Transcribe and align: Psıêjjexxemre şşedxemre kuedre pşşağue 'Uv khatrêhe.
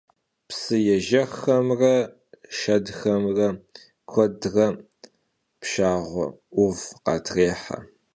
Psıêjjexxemre 0.49 1.95
şşedxemre 2.57 3.47
kuedre 4.09 4.67
pşşağue 5.61 6.25
'Uv 6.61 6.77
khatrêhe. 7.03 7.79